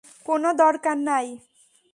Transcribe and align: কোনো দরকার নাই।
কোনো 0.25 0.49
দরকার 0.61 0.97
নাই। 1.01 1.27